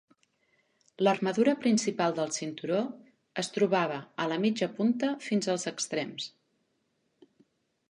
[1.07, 2.79] L'armadura principal del cinturó
[3.43, 6.33] es trobava a la mitja punta fins als extrems.